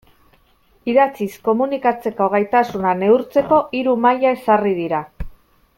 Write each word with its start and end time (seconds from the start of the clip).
Idatziz 0.93 1.27
komunikatzeko 1.49 2.29
gaitasuna 2.37 2.95
neurtzeko 3.03 3.61
hiru 3.81 3.95
maila 4.07 4.33
ezarri 4.39 4.75
dira. 4.81 5.05